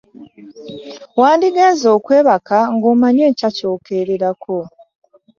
[1.19, 4.57] Wandigenze okwebaka nga omanyi enkya ky'okeererako.